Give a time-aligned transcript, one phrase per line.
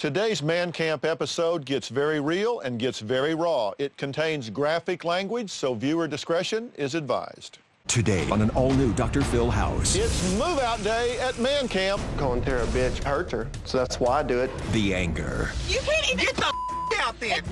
[0.00, 3.72] Today's Man Camp episode gets very real and gets very raw.
[3.76, 7.58] It contains graphic language, so viewer discretion is advised.
[7.86, 9.20] Today on an all-new Dr.
[9.20, 9.96] Phil house.
[9.96, 12.00] It's move-out day at Man Camp.
[12.16, 14.50] Calling Tara a bitch hurts her, so that's why I do it.
[14.72, 15.50] The anger.
[15.68, 16.50] You can't even get the
[16.96, 17.42] out there.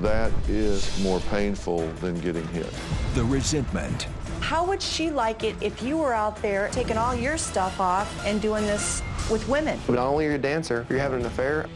[0.00, 2.70] That is more painful than getting hit.
[3.14, 4.08] The resentment.
[4.40, 8.26] How would she like it if you were out there taking all your stuff off
[8.26, 9.80] and doing this with women?
[9.86, 11.66] But not only are you're a dancer, you're having an affair,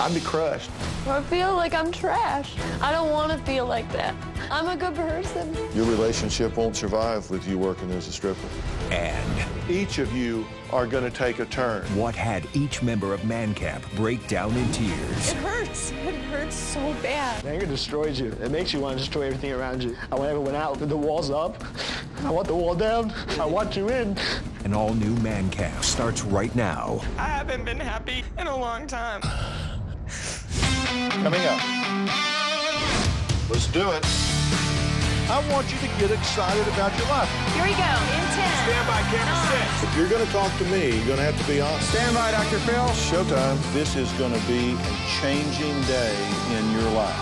[0.00, 0.70] I'd be crushed.
[1.06, 2.54] I feel like I'm trash.
[2.80, 4.14] I don't want to feel like that.
[4.50, 5.54] I'm a good person.
[5.74, 8.48] Your relationship won't survive with you working as a stripper.
[8.90, 11.82] And each of you are going to take a turn.
[11.96, 15.30] What had each member of Man Camp break down in tears?
[15.30, 15.92] It hurts.
[15.92, 17.44] It hurts so bad.
[17.46, 18.32] Anger destroys you.
[18.42, 19.96] It makes you want to destroy everything around you.
[20.10, 20.78] I want everyone out.
[20.78, 21.62] The wall's up.
[22.24, 23.12] I want the wall down.
[23.38, 24.18] I want you in.
[24.64, 27.00] An all-new Man Camp starts right now.
[27.16, 29.22] I haven't been happy in a long time.
[31.22, 31.60] Coming up.
[33.48, 34.04] Let's do it.
[35.30, 37.30] I want you to get excited about your life.
[37.54, 37.92] Here we go.
[38.12, 38.54] In 10.
[38.64, 39.82] Stand by camera six.
[39.84, 41.88] If you're going to talk to me, you're going to have to be honest.
[41.90, 42.58] Stand by, Dr.
[42.58, 42.86] Phil.
[43.08, 43.72] Showtime.
[43.72, 46.14] This is going to be a changing day
[46.58, 47.16] in your life.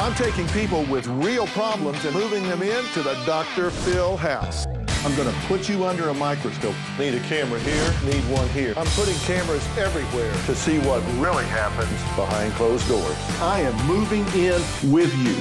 [0.00, 3.70] I'm taking people with real problems and moving them into the Dr.
[3.70, 4.66] Phil house.
[5.04, 6.76] I'm going to put you under a microscope.
[6.96, 8.72] Need a camera here, need one here.
[8.76, 13.16] I'm putting cameras everywhere to see what really happens behind closed doors.
[13.40, 15.34] I am moving in with you.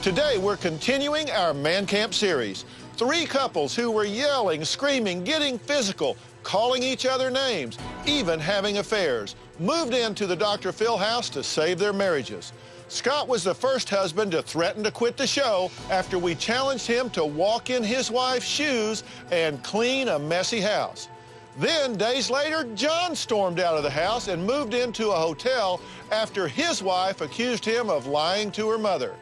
[0.00, 2.64] Today, we're continuing our Man Camp series.
[2.96, 9.34] Three couples who were yelling, screaming, getting physical, calling each other names, even having affairs,
[9.58, 10.70] moved into the Dr.
[10.70, 12.52] Phil house to save their marriages.
[12.88, 17.08] Scott was the first husband to threaten to quit the show after we challenged him
[17.10, 21.08] to walk in his wife's shoes and clean a messy house.
[21.56, 25.80] Then, days later, John stormed out of the house and moved into a hotel
[26.10, 29.14] after his wife accused him of lying to her mother.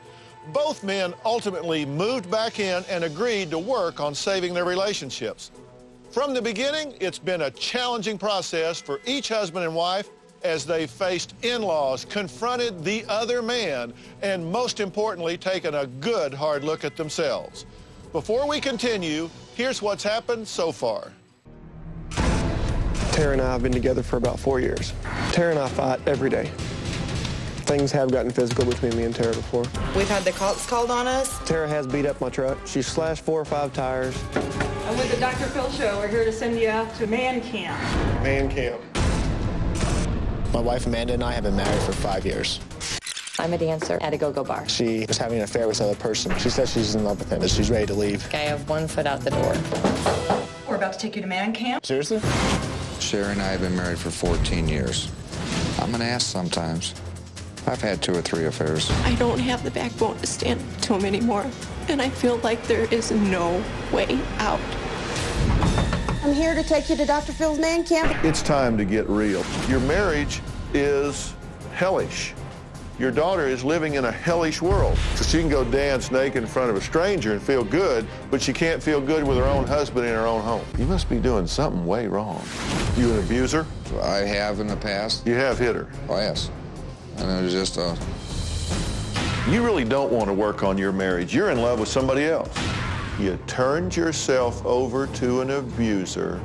[0.53, 5.53] Both men ultimately moved back in and agreed to work on saving their relationships.
[6.11, 10.11] From the beginning, it's been a challenging process for each husband and wife
[10.44, 13.92] as they faced in-laws, confronted the other man,
[14.22, 17.66] and most importantly, taken a good hard look at themselves.
[18.12, 21.12] Before we continue, here's what's happened so far.
[23.12, 24.92] Tara and I have been together for about four years.
[25.32, 26.50] Tara and I fight every day.
[27.64, 29.64] Things have gotten physical between me and Tara before.
[29.97, 31.38] We've had the cops called on us.
[31.47, 32.59] Tara has beat up my truck.
[32.66, 34.14] She slashed four or five tires.
[34.34, 35.47] I'm with the Dr.
[35.47, 35.98] Phil Show.
[35.98, 37.80] We're here to send you out to man camp.
[38.22, 38.80] Man camp.
[40.53, 42.61] My wife Amanda and I have been married for five years.
[43.39, 44.69] I'm a dancer at a go-go bar.
[44.69, 46.37] She was having an affair with another person.
[46.39, 48.23] She says she's in love with him, but she's ready to leave.
[48.35, 49.55] I have one foot out the door.
[50.69, 51.87] We're about to take you to man camp.
[51.87, 52.21] Seriously?
[53.01, 55.11] Sherry and I have been married for 14 years.
[55.81, 56.95] I'm an ass sometimes.
[57.67, 58.91] I've had two or three affairs.
[59.05, 61.47] I don't have the backbone to stand to him anymore,
[61.89, 64.61] and I feel like there is no way out.
[66.22, 67.33] I'm here to take you to Dr.
[67.33, 68.25] Phil's man camp.
[68.25, 69.44] It's time to get real.
[69.69, 70.41] Your marriage
[70.72, 71.34] is
[71.75, 72.33] hellish.
[72.97, 74.97] Your daughter is living in a hellish world.
[75.16, 78.41] So she can go dance naked in front of a stranger and feel good, but
[78.41, 80.65] she can't feel good with her own husband in her own home.
[80.78, 82.41] You must be doing something way wrong.
[82.97, 83.66] You an abuser?
[84.00, 85.27] I have in the past.
[85.27, 85.91] You have hit her.
[86.09, 86.53] Oh, yes.
[87.16, 87.99] And it was just a.
[89.50, 91.34] You really don't want to work on your marriage.
[91.34, 92.56] You're in love with somebody else.
[93.19, 96.41] You turned yourself over to an abuser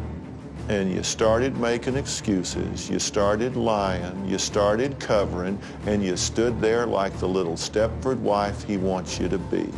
[0.69, 2.89] and you started making excuses.
[2.89, 4.25] You started lying.
[4.25, 9.29] You started covering and you stood there like the little Stepford wife he wants you
[9.29, 9.69] to be.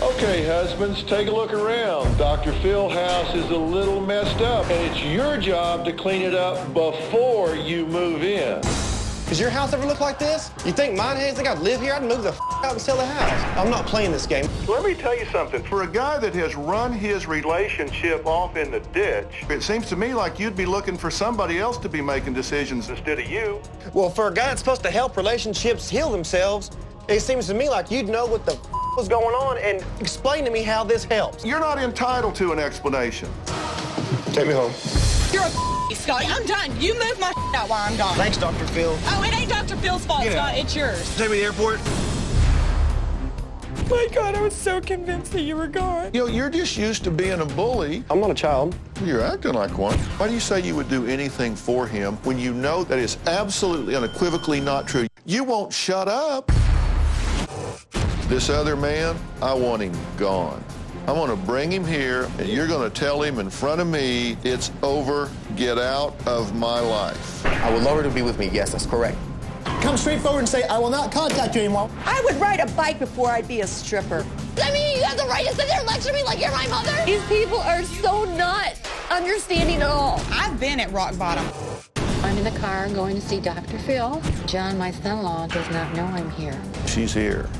[0.00, 2.16] Okay, husbands, take a look around.
[2.16, 2.52] Dr.
[2.60, 6.72] Phil house is a little messed up and it's your job to clean it up
[6.72, 8.62] before you move in.
[9.32, 10.50] Does your house ever look like this?
[10.66, 11.36] You think mine has?
[11.36, 11.94] Think I'd live here?
[11.94, 13.58] I'd move the f- out and sell the house.
[13.58, 14.46] I'm not playing this game.
[14.68, 15.62] Let me tell you something.
[15.62, 19.96] For a guy that has run his relationship off in the ditch, it seems to
[19.96, 23.62] me like you'd be looking for somebody else to be making decisions instead of you.
[23.94, 26.70] Well, for a guy that's supposed to help relationships heal themselves,
[27.08, 28.66] it seems to me like you'd know what the f-
[28.98, 31.42] was going on and explain to me how this helps.
[31.42, 33.30] You're not entitled to an explanation.
[34.34, 34.74] Take me home.
[35.32, 36.22] You're a Scott.
[36.26, 36.78] I'm done.
[36.80, 38.16] You move my out while I'm gone.
[38.16, 38.66] Thanks, Dr.
[38.68, 38.96] Phil.
[39.06, 39.76] Oh, it ain't Dr.
[39.76, 40.48] Phil's fault, Get out.
[40.48, 40.58] Scott.
[40.58, 41.16] It's yours.
[41.16, 41.80] Take me to the airport.
[43.90, 46.10] My God, I was so convinced that you were gone.
[46.14, 48.04] You know, you're just used to being a bully.
[48.10, 48.74] I'm not a child.
[49.04, 49.98] You're acting like one.
[50.16, 53.18] Why do you say you would do anything for him when you know that is
[53.26, 55.06] absolutely unequivocally not true?
[55.26, 56.50] You won't shut up.
[58.28, 60.64] This other man, I want him gone.
[61.04, 63.88] I want to bring him here, and you're going to tell him in front of
[63.88, 67.44] me, it's over, get out of my life.
[67.44, 68.48] I would love her to be with me.
[68.52, 69.18] Yes, that's correct.
[69.64, 71.90] Come straight forward and say, I will not contact you anymore.
[72.04, 74.24] I would ride a bike before I'd be a stripper.
[74.62, 76.68] I mean, you have the right to sit there and lecture me like you're my
[76.68, 76.92] mother?
[77.04, 78.74] These people are so not
[79.10, 80.20] understanding at all.
[80.30, 81.44] I've been at rock bottom.
[82.22, 83.78] I'm in the car going to see Dr.
[83.80, 84.22] Phil.
[84.46, 86.60] John, my son-in-law, does not know I'm here.
[86.86, 87.50] She's here.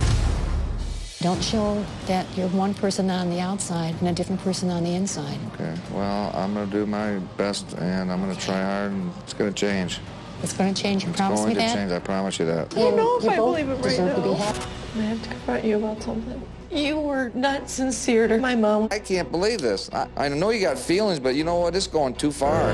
[1.22, 4.90] Don't show that you're one person on the outside and a different person on the
[4.94, 5.38] inside.
[5.54, 9.12] Okay, well, I'm going to do my best, and I'm going to try hard, and
[9.22, 10.00] it's going to change.
[10.42, 11.04] It's going to change.
[11.04, 11.74] You It's promise going me to that?
[11.74, 11.92] change.
[11.92, 12.74] I promise you that.
[12.76, 14.34] I don't know if You I both believe it right deserve to be now.
[14.34, 14.60] happy.
[14.96, 16.42] I have to confront you about something.
[16.72, 18.88] You were not sincere to my mom.
[18.90, 19.90] I can't believe this.
[19.92, 21.76] I, I know you got feelings, but you know what?
[21.76, 22.72] It's going too far.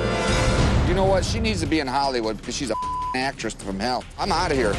[0.89, 1.23] You know what?
[1.23, 2.75] She needs to be in Hollywood because she's a
[3.15, 4.05] actress from hell.
[4.19, 4.73] I'm out of here.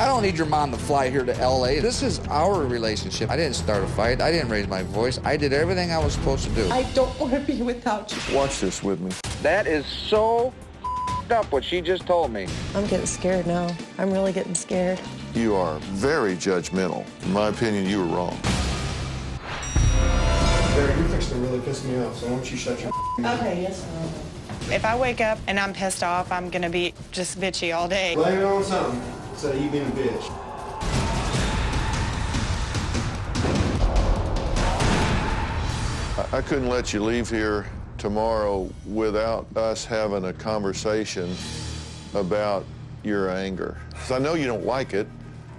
[0.00, 1.80] I don't need your mom to fly here to L.A.
[1.80, 3.30] This is our relationship.
[3.30, 4.20] I didn't start a fight.
[4.20, 5.18] I didn't raise my voice.
[5.24, 6.70] I did everything I was supposed to do.
[6.70, 8.36] I don't want to be without you.
[8.36, 9.10] Watch this with me.
[9.42, 10.52] That is so
[11.32, 12.46] up what she just told me.
[12.76, 13.74] I'm getting scared now.
[13.98, 15.00] I'm really getting scared.
[15.34, 17.04] You are very judgmental.
[17.24, 18.38] In my opinion, you were wrong.
[20.76, 23.62] Barry, you're fixing to really piss me off, so why don't you shut your Okay,
[23.62, 23.84] yes,
[24.70, 27.88] If I wake up and I'm pissed off, I'm going to be just bitchy all
[27.88, 28.14] day.
[28.14, 30.30] Blame it on something of you being a bitch.
[36.32, 41.34] I- couldn't let you leave here tomorrow without us having a conversation
[42.14, 42.64] about
[43.02, 43.76] your anger.
[43.92, 45.06] 'Cause I know you don't like it,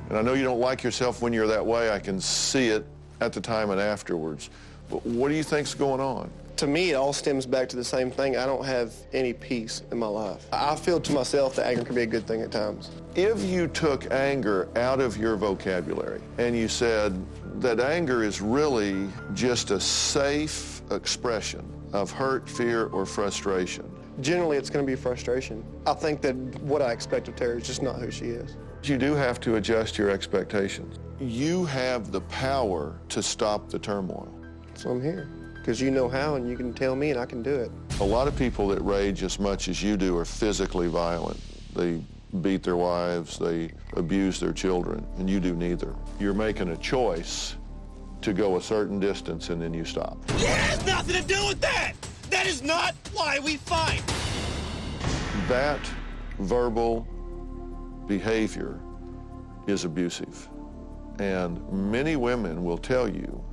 [0.10, 1.92] and I know you don't like yourself when you're that way.
[1.92, 2.86] I can see it
[3.22, 4.50] at the time and afterwards.
[4.90, 6.30] But what do you think's going on?
[6.60, 8.36] To me, it all stems back to the same thing.
[8.36, 10.46] I don't have any peace in my life.
[10.52, 12.92] I feel to myself that anger can be a good thing at times.
[13.16, 17.26] If you took anger out of your vocabulary and you said
[17.62, 21.64] that anger is really just a safe expression
[21.94, 23.90] of hurt, fear, or frustration,
[24.20, 25.64] Generally, it's going to be frustration.
[25.88, 28.58] I think that what I expect of Tara is just not who she is.
[28.84, 31.00] you do have to adjust your expectations.
[31.22, 34.28] You have the power to stop the turmoil.
[34.74, 35.30] So I'm here.
[35.60, 37.72] Because you know how and you can tell me and I can do it.
[38.00, 41.40] A lot of people that rage as much as you do are physically violent.
[41.76, 42.02] They
[42.42, 45.96] beat their wives, they abuse their children, and you do neither.
[46.20, 47.56] You're making a choice
[48.22, 50.18] to go a certain distance and then you stop.
[50.30, 51.94] It has nothing to do with that.
[52.30, 54.04] That is not why we fight.
[55.48, 55.80] That
[56.40, 57.08] verbal
[58.08, 58.80] behavior
[59.68, 60.48] is abusive.
[61.20, 63.44] And many women will tell you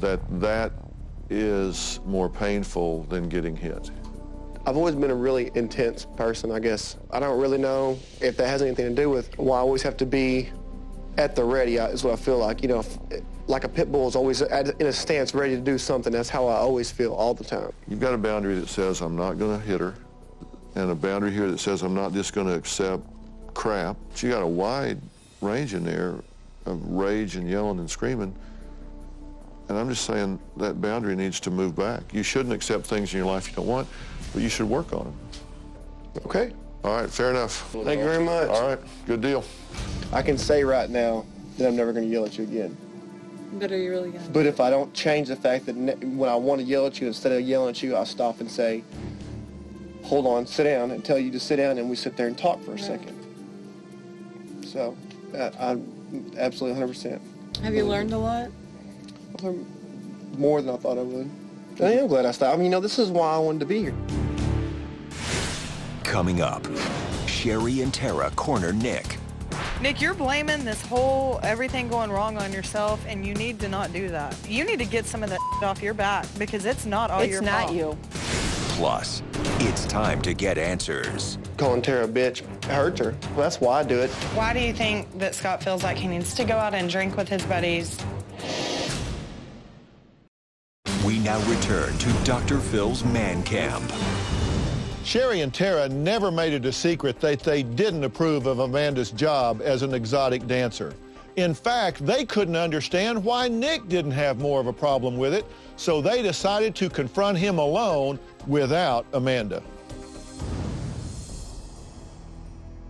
[0.00, 0.72] that that
[1.30, 3.90] is more painful than getting hit.
[4.66, 6.96] I've always been a really intense person, I guess.
[7.10, 9.96] I don't really know if that has anything to do with why I always have
[9.98, 10.50] to be
[11.18, 12.62] at the ready, is what I feel like.
[12.62, 12.98] You know, if-
[13.48, 16.12] like a pit bull is always at- in a stance ready to do something.
[16.12, 17.70] That's how I always feel all the time.
[17.86, 19.94] You've got a boundary that says I'm not going to hit her,
[20.74, 23.04] and a boundary here that says I'm not just going to accept
[23.54, 23.96] crap.
[24.10, 25.00] But you got a wide
[25.40, 26.16] range in there
[26.66, 28.34] of rage and yelling and screaming.
[29.68, 32.14] And I'm just saying that boundary needs to move back.
[32.14, 33.88] You shouldn't accept things in your life you don't want,
[34.32, 35.16] but you should work on them.
[36.24, 36.52] Okay.
[36.84, 37.68] All right, fair enough.
[37.72, 38.48] Thank you very much.
[38.48, 39.44] All right, good deal.
[40.12, 41.24] I can say right now
[41.58, 42.76] that I'm never going to yell at you again.
[43.54, 44.30] But are you really going to?
[44.30, 47.00] But if I don't change the fact that ne- when I want to yell at
[47.00, 48.84] you, instead of yelling at you, I stop and say,
[50.04, 52.38] hold on, sit down, and tell you to sit down, and we sit there and
[52.38, 53.16] talk for a second.
[54.64, 54.96] So,
[55.36, 57.20] uh, I'm absolutely 100%.
[57.62, 58.50] Have you learned a lot?
[59.44, 61.30] I've More than I thought I would.
[61.80, 62.54] I am glad I stopped.
[62.54, 63.94] I mean, you know, this is why I wanted to be here.
[66.04, 66.66] Coming up,
[67.26, 69.18] Sherry and Tara corner Nick.
[69.82, 73.92] Nick, you're blaming this whole everything going wrong on yourself, and you need to not
[73.92, 74.34] do that.
[74.48, 77.32] You need to get some of that off your back because it's not all It's
[77.32, 77.74] your not fault.
[77.76, 77.98] you.
[78.78, 79.22] Plus,
[79.60, 81.38] it's time to get answers.
[81.56, 83.12] Calling Tara a bitch hurts her.
[83.36, 84.10] That's why I do it.
[84.34, 87.16] Why do you think that Scott feels like he needs to go out and drink
[87.16, 87.98] with his buddies?
[91.26, 92.60] Now return to Dr.
[92.60, 93.82] Phil's man camp.
[95.02, 99.60] Sherry and Tara never made it a secret that they didn't approve of Amanda's job
[99.60, 100.94] as an exotic dancer.
[101.34, 105.44] In fact, they couldn't understand why Nick didn't have more of a problem with it.
[105.76, 109.64] so they decided to confront him alone without Amanda.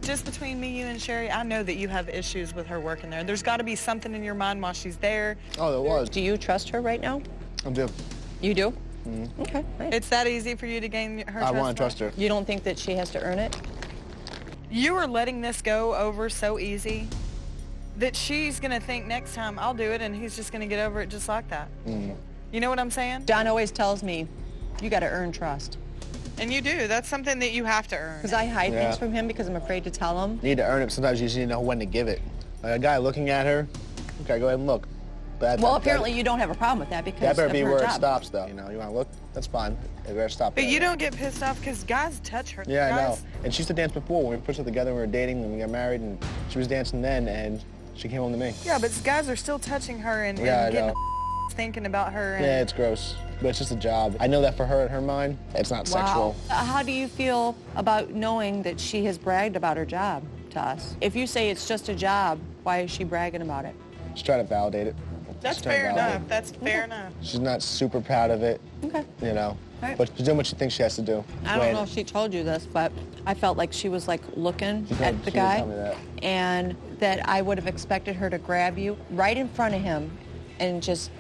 [0.03, 3.09] Just between me, you, and Sherry, I know that you have issues with her working
[3.09, 3.25] there.
[3.25, 5.39] There's got to be something in your mind while she's there.
[5.59, 6.11] Oh, there was.
[6.11, 7.23] Do you trust her right now?
[7.65, 7.89] I do.
[8.41, 8.73] You do?
[9.07, 9.43] Mm-hmm.
[9.43, 9.65] Okay.
[9.81, 11.47] It's that easy for you to gain her trust?
[11.47, 12.13] I want to trust her.
[12.17, 13.57] You don't think that she has to earn it?
[14.71, 17.09] You are letting this go over so easy
[17.99, 20.67] that she's going to think next time, I'll do it, and he's just going to
[20.67, 21.69] get over it just like that.
[21.87, 22.13] Mm-hmm.
[22.53, 23.25] You know what I'm saying?
[23.25, 24.27] Don always tells me,
[24.83, 25.79] you got to earn trust.
[26.39, 26.87] And you do.
[26.87, 28.19] That's something that you have to earn.
[28.19, 28.85] Because I hide Yeah.
[28.85, 30.35] things from him because I'm afraid to tell him.
[30.43, 30.93] You need to earn it.
[30.93, 32.21] Sometimes you just need to know when to give it.
[32.63, 33.67] Like a guy looking at her,
[34.25, 34.87] okay, go ahead and look.
[35.39, 37.53] But Well, that- apparently you don't have a problem with that because That better of
[37.53, 38.47] be her where it stops, though.
[38.47, 39.09] You know, you want to look?
[39.35, 39.77] That's fine.
[40.09, 40.55] It better stop.
[40.55, 40.71] But there.
[40.71, 42.65] you don't get pissed off because guys touch her.
[42.67, 43.19] Yeah, I know.
[43.45, 44.23] And she used to dance before.
[44.23, 46.59] When we put her together, when we were dating, when we got married, and she
[46.59, 47.63] was dancing then, and
[47.95, 48.55] she came home to me.
[48.65, 50.95] Yeah, but guys are still touching her and, Yeah, and getting know.
[51.51, 52.37] thinking about her.
[52.37, 54.17] And, Yeah, it's gross, but it's just a job.
[54.21, 56.35] I know that for her in her mind, it's not sexual.
[56.51, 60.61] Uh, How do you feel about knowing that she has bragged about her job to
[60.61, 60.97] us?
[61.01, 63.75] If you say it's just a job, why is she bragging about it?
[64.15, 64.97] She's trying to validate it.
[65.41, 66.23] That's Just try to fair enough.
[66.23, 66.29] it.
[66.29, 67.13] That's fair enough.
[67.23, 68.61] She's not super proud of it.
[68.85, 69.05] Okay.
[69.23, 69.57] You know.
[69.83, 69.97] Right.
[69.99, 71.23] But she's doing what she thinks she has to do.
[71.45, 72.91] I don't When- know if she told you this, but
[73.27, 75.75] I felt like she was like looking She told- at the she guy tell me
[75.75, 75.97] that.
[76.23, 80.11] and that I would have expected her to grab you right in front of him
[80.59, 81.11] and just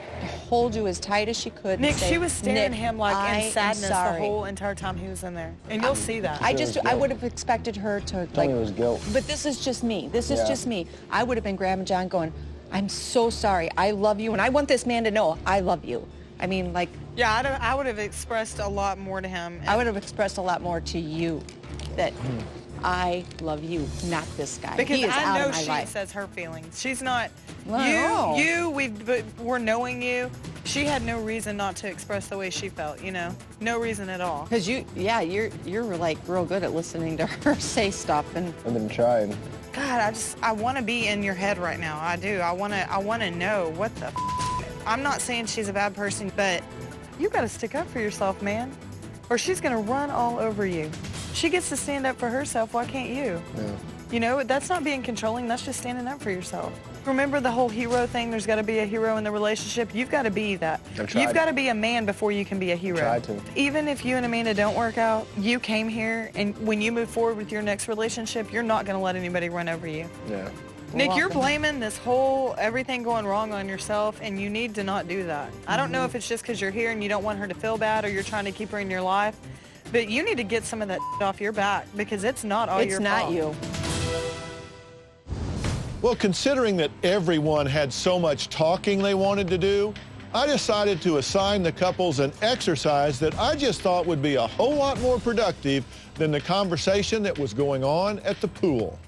[0.49, 1.79] hold you as tight as she could.
[1.79, 4.47] Nick, say, she was staring at "Nick, him like I in sadness the sorry." whole
[4.47, 5.53] entire time he was in there.
[5.69, 6.41] And you'll see that.
[6.41, 8.49] I just, I would have expected her to Tell like.
[8.49, 9.03] me it was guilt.
[9.13, 10.09] But this is just me.
[10.11, 10.47] This is Yeah.
[10.49, 10.87] just me.
[11.11, 12.33] I would have been grabbing John, going,
[12.77, 13.71] "I'm so sorry.
[13.77, 16.07] I love you, and I want this man to know I love you."
[16.39, 19.61] I mean, like, yeah, I'd have, I would have expressed a lot more to him.
[19.67, 21.43] I would have expressed a lot more to you
[21.97, 22.13] that
[22.85, 24.77] I love you, not this guy.
[24.77, 25.89] Because he is I out know of my she life.
[25.89, 26.79] says her feelings.
[26.79, 27.31] She's not.
[27.65, 28.37] Well, I know.
[28.37, 30.31] you, you, we, but we're knowing you.
[30.65, 33.03] She had no reason not to express the way she felt.
[33.03, 34.45] You know, no reason at all.
[34.45, 38.53] Because you, yeah, you're you're like real good at listening to her say stuff, and
[38.67, 39.37] I've been trying.
[39.77, 41.99] God, I just, I want to be in your head right now.
[42.01, 42.39] I do.
[42.39, 44.07] I want to, I want to know what the.
[44.07, 46.65] F- I'm not saying she's a bad person, but
[47.19, 48.75] you got to stick up for yourself, man,
[49.29, 50.91] or she's gonna run all over you.
[51.35, 52.73] She gets to stand up for herself.
[52.73, 53.43] Why can't you?
[53.57, 53.77] Yeah.
[54.11, 55.47] You know, that's not being controlling.
[55.47, 56.73] That's just standing up for yourself.
[57.07, 58.31] Remember the whole hero thing?
[58.31, 59.95] There's got to be a hero in the relationship.
[59.95, 60.81] You've got to be that.
[60.99, 61.23] I've tried.
[61.23, 62.99] You've got to be a man before you can be a hero.
[62.99, 63.41] Tried to.
[63.55, 67.09] Even if you and Amanda don't work out, you came here, and when you move
[67.09, 70.09] forward with your next relationship, you're not going to let anybody run over you.
[70.29, 70.49] Yeah.
[70.95, 75.09] Nick, you're blaming this whole everything going wrong on yourself, and you need to not
[75.09, 75.51] do that.
[75.67, 76.07] I don't know Mm-hmm.
[76.07, 78.09] if it's just because you're here and you don't want her to feel bad, or
[78.09, 79.37] you're trying to keep her in your life,
[79.93, 82.79] but you need to get some of that off your back because it's not all
[82.81, 83.33] it's your fault.
[83.33, 83.86] It's not you.
[86.07, 89.93] Well, considering that everyone had so much talking they wanted to do,
[90.33, 94.47] I decided to assign the couples an exercise that I just thought would be a
[94.47, 95.85] whole lot more productive
[96.15, 99.01] than the conversation that was going on at the pool.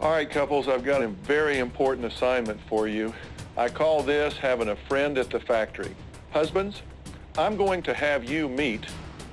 [0.00, 3.14] All right, couples, I've got a very important assignment for you.
[3.56, 5.94] I call this having a friend at the factory.
[6.32, 6.82] Husbands,
[7.38, 8.86] I'm going to have you meet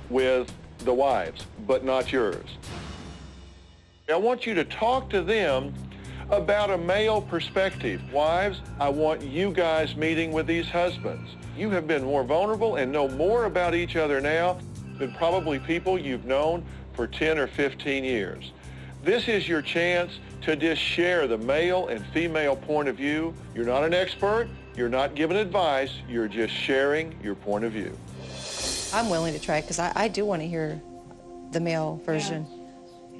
[0.08, 2.46] with the wives, but not yours.
[4.08, 5.74] I want you to talk to them
[6.30, 8.00] about a male perspective.
[8.12, 11.28] Wives, I want you guys meeting with these husbands.
[11.56, 14.58] You have been more vulnerable and know more about each other now
[14.98, 18.52] than probably people you've known for 10 or 15 years.
[19.02, 23.34] This is your chance to just share the male and female point of view.
[23.54, 24.48] You're not an expert.
[24.76, 25.90] You're not giving advice.
[26.08, 27.96] You're just sharing your point of view.
[28.92, 30.80] I'm willing to try because I, I do want to hear
[31.52, 32.46] the male version.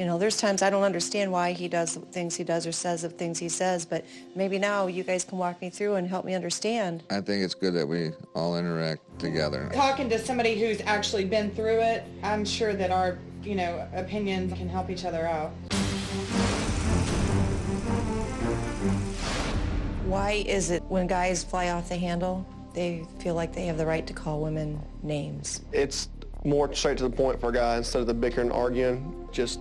[0.01, 2.73] You know, there's times I don't understand why he does the things he does or
[2.73, 6.09] says the things he says, but maybe now you guys can walk me through and
[6.09, 7.03] help me understand.
[7.11, 9.71] I think it's good that we all interact together.
[9.75, 14.55] Talking to somebody who's actually been through it, I'm sure that our, you know, opinions
[14.55, 15.51] can help each other out.
[20.07, 23.85] Why is it when guys fly off the handle, they feel like they have the
[23.85, 25.61] right to call women names?
[25.73, 26.09] It's
[26.43, 29.29] more straight to the point for a guy instead of the bickering and arguing.
[29.31, 29.61] Just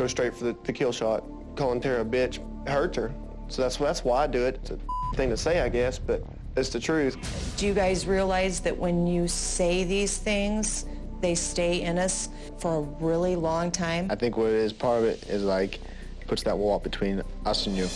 [0.00, 1.24] go straight for the, the kill shot.
[1.56, 3.12] Calling Tara a bitch hurts her.
[3.48, 4.58] So that's that's why I do it.
[4.62, 4.78] It's a
[5.16, 6.24] thing to say, I guess, but
[6.56, 7.16] it's the truth.
[7.58, 10.86] Do you guys realize that when you say these things,
[11.20, 14.06] they stay in us for a really long time?
[14.10, 15.80] I think what it is, part of it is like,
[16.26, 17.86] puts that wall between us and you.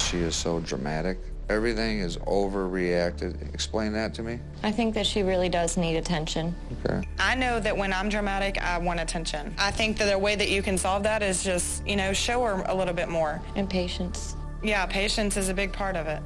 [0.00, 1.18] She is so dramatic.
[1.48, 3.54] Everything is overreacted.
[3.54, 4.38] Explain that to me.
[4.62, 6.54] I think that she really does need attention.
[6.84, 7.08] Okay.
[7.18, 9.54] I know that when I'm dramatic, I want attention.
[9.58, 12.44] I think that the way that you can solve that is just, you know, show
[12.44, 13.40] her a little bit more.
[13.56, 14.36] And patience.
[14.62, 16.22] Yeah, patience is a big part of it.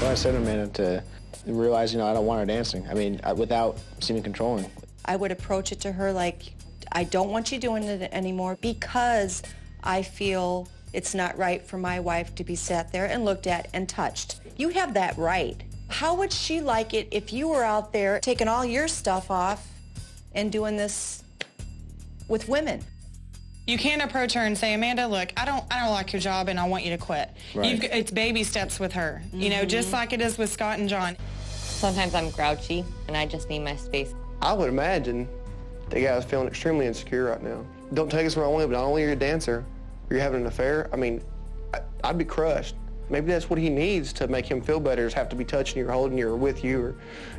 [0.00, 1.04] So I said to Amanda to
[1.44, 2.88] realize, you know, I don't want her dancing.
[2.88, 4.70] I mean, without seeming controlling.
[5.04, 6.54] I would approach it to her like,
[6.92, 9.42] I don't want you doing it anymore because
[9.86, 13.68] I feel it's not right for my wife to be sat there and looked at
[13.72, 14.40] and touched.
[14.56, 15.62] You have that right.
[15.88, 19.66] How would she like it if you were out there taking all your stuff off
[20.34, 21.22] and doing this
[22.28, 22.82] with women?
[23.66, 26.48] You can't approach her and say, Amanda, look, I don't, I don't like your job,
[26.48, 27.30] and I want you to quit.
[27.54, 27.70] Right.
[27.70, 29.96] You've, it's baby steps with her, you know, just mm-hmm.
[29.96, 31.16] like it is with Scott and John.
[31.50, 34.14] Sometimes I'm grouchy, and I just need my space.
[34.40, 35.28] I would imagine
[35.90, 37.64] the guy is feeling extremely insecure right now.
[37.94, 39.64] Don't take us the wrong way, but not only are you a dancer,
[40.10, 40.88] you're having an affair.
[40.92, 41.22] I mean,
[41.74, 42.76] I, I'd be crushed.
[43.08, 45.78] Maybe that's what he needs to make him feel better is have to be touching
[45.78, 46.94] you or holding you or with you or,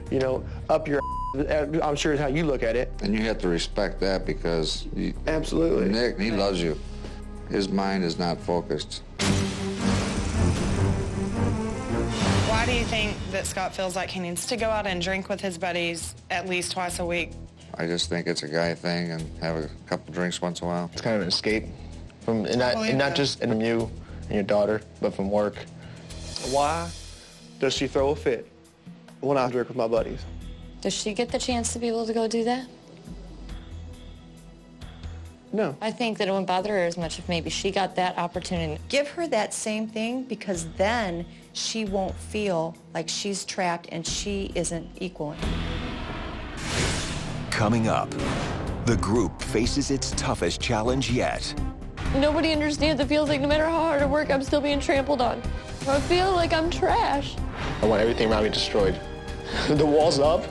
[0.10, 1.02] you know, up your
[1.38, 2.90] uh, I'm sure is how you look at it.
[3.02, 5.90] And you have to respect that because you, Absolutely.
[5.90, 6.80] Nick, he loves you.
[7.50, 9.02] His mind is not focused.
[12.48, 15.28] Why do you think that Scott feels like he needs to go out and drink
[15.28, 17.32] with his buddies at least twice a week?
[17.76, 20.70] I just think it's a guy thing and have a couple drinks once in a
[20.70, 20.90] while.
[20.94, 21.66] It's kind of an escape
[22.28, 23.90] from, and not, and not just from you
[24.24, 25.56] and your daughter, but from work.
[26.52, 26.90] Why
[27.58, 28.52] does she throw a fit
[29.22, 30.26] when I drink with my buddies?
[30.82, 32.68] Does she get the chance to be able to go do that?
[35.54, 35.78] No.
[35.80, 38.82] I think that it wouldn't bother her as much if maybe she got that opportunity.
[38.90, 44.52] Give her that same thing because then she won't feel like she's trapped and she
[44.54, 45.34] isn't equal.
[47.52, 48.14] Coming up,
[48.86, 51.56] the group faces its toughest challenge yet.
[52.16, 53.02] Nobody understands.
[53.02, 55.42] It feels like no matter how hard I work, I'm still being trampled on.
[55.88, 57.36] I feel like I'm trash.
[57.82, 59.00] I want everything around me destroyed.
[59.70, 60.44] the wall's up.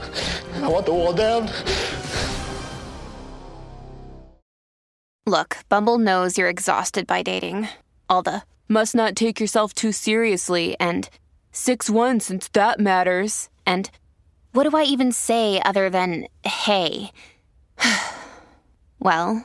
[0.62, 1.50] I want the wall down.
[5.26, 7.68] Look, Bumble knows you're exhausted by dating.
[8.08, 11.08] All the must not take yourself too seriously and
[11.52, 13.48] 6 1 since that matters.
[13.66, 13.90] And
[14.52, 17.10] what do I even say other than hey?
[19.00, 19.45] well,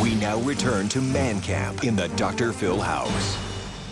[0.00, 2.52] We now return to Man Camp in the Dr.
[2.52, 3.38] Phil house.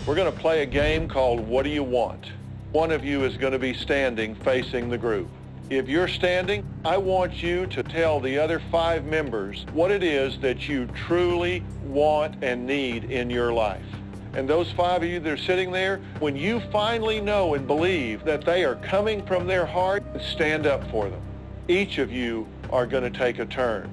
[0.05, 2.31] We're going to play a game called What Do You Want?
[2.73, 5.29] One of you is going to be standing facing the group.
[5.69, 10.37] If you're standing, I want you to tell the other five members what it is
[10.39, 13.85] that you truly want and need in your life.
[14.33, 18.25] And those five of you that are sitting there, when you finally know and believe
[18.25, 21.21] that they are coming from their heart, stand up for them.
[21.69, 23.89] Each of you are going to take a turn.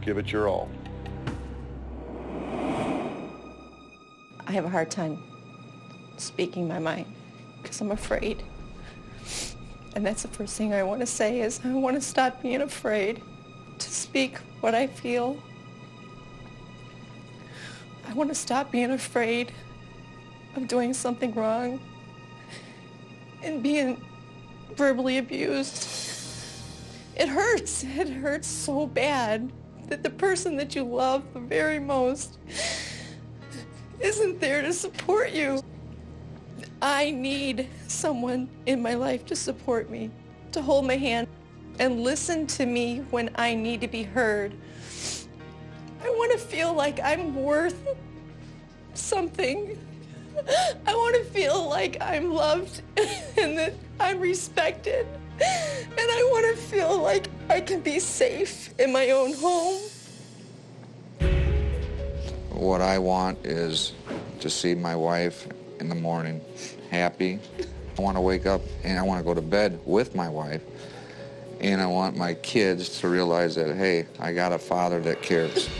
[0.00, 0.68] Give it your all.
[4.50, 5.22] I have a hard time
[6.16, 7.06] speaking my mind
[7.62, 8.42] because I'm afraid.
[9.94, 12.60] And that's the first thing I want to say is I want to stop being
[12.60, 13.22] afraid
[13.78, 15.40] to speak what I feel.
[18.08, 19.52] I want to stop being afraid
[20.56, 21.78] of doing something wrong
[23.44, 24.04] and being
[24.74, 25.86] verbally abused.
[27.14, 27.84] It hurts.
[27.84, 29.52] It hurts so bad
[29.86, 32.38] that the person that you love the very most
[34.00, 35.62] isn't there to support you.
[36.82, 40.10] I need someone in my life to support me,
[40.52, 41.28] to hold my hand
[41.78, 44.54] and listen to me when I need to be heard.
[46.02, 47.88] I want to feel like I'm worth
[48.94, 49.78] something.
[50.86, 52.82] I want to feel like I'm loved
[53.38, 55.06] and that I'm respected.
[55.40, 59.80] And I want to feel like I can be safe in my own home.
[62.60, 63.94] What I want is
[64.40, 66.42] to see my wife in the morning
[66.90, 67.38] happy.
[67.98, 70.60] I want to wake up and I want to go to bed with my wife.
[71.62, 75.70] And I want my kids to realize that, hey, I got a father that cares.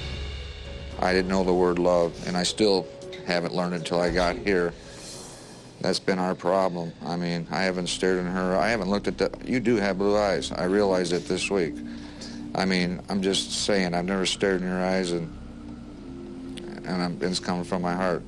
[0.98, 2.86] I didn't know the word love, and I still
[3.26, 4.72] haven't learned until I got here.
[5.82, 6.94] That's been our problem.
[7.04, 8.56] I mean, I haven't stared in her.
[8.56, 9.30] I haven't looked at the.
[9.44, 10.50] You do have blue eyes.
[10.50, 11.74] I realized it this week.
[12.54, 15.36] I mean, I'm just saying, I've never stared in your eyes, and
[16.90, 18.22] and I'm, it's coming from my heart.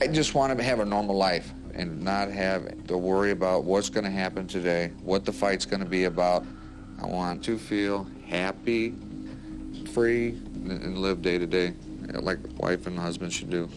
[0.00, 1.52] I just want to have a normal life.
[1.74, 5.80] and not have to worry about what's going to happen today, what the fight's going
[5.80, 6.44] to be about.
[7.02, 8.94] I want to feel happy,
[9.92, 11.74] free, and live day to day
[12.14, 13.68] uh, like wife and husband should do.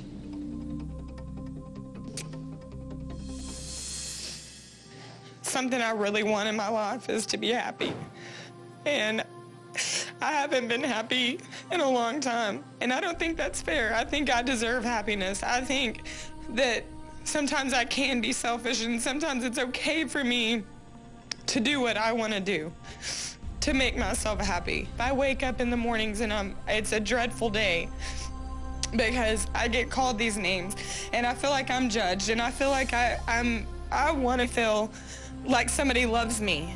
[5.42, 7.92] Something I really want in my life is to be happy.
[8.86, 9.24] And
[10.22, 11.40] I haven't been happy
[11.72, 12.64] in a long time.
[12.82, 13.96] And I don't think that's fair.
[13.96, 15.44] I think I deserve happiness.
[15.44, 16.04] I think
[16.50, 16.84] that
[17.24, 20.64] sometimes I can be selfish and sometimes it's okay for me
[21.48, 22.72] to do what I want to do
[23.62, 24.88] to make myself happy.
[24.94, 27.90] If I wake up in the mornings and I'm, it's a dreadful day
[28.96, 30.76] because I get called these names
[31.14, 34.48] and I feel like I'm judged and I feel like I, I'm, I want to
[34.48, 34.92] feel
[35.46, 36.76] like somebody loves me.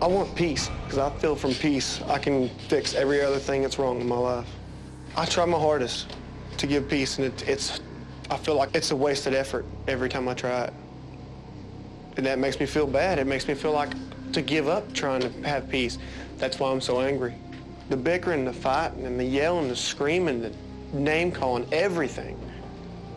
[0.00, 3.78] I want peace because I feel from peace I can fix every other thing that's
[3.78, 4.46] wrong in my life.
[5.16, 6.14] I try my hardest
[6.58, 7.80] to give peace, and it, it's
[8.30, 10.74] I feel like it's a wasted effort every time I try it,
[12.18, 13.18] and that makes me feel bad.
[13.18, 13.94] It makes me feel like
[14.32, 15.96] to give up trying to have peace.
[16.36, 17.34] That's why I'm so angry.
[17.88, 20.52] The bickering, the fighting, and the yelling, the screaming, the
[20.92, 22.38] name calling, everything.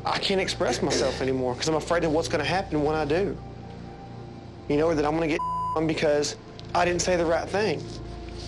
[0.05, 3.03] I can't express myself anymore because I'm afraid of what's going to happen when I
[3.03, 3.37] do.
[4.69, 6.37] You know, that I'm going to get because
[6.73, 7.83] I didn't say the right thing.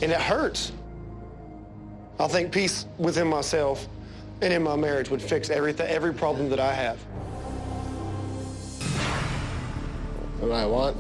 [0.02, 0.72] And it hurts.
[2.20, 3.88] I think peace within myself
[4.42, 6.98] and in my marriage would fix everything, every problem that I have.
[10.40, 10.98] What I want,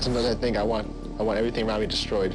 [0.00, 2.34] sometimes I think I want, I want everything around me destroyed.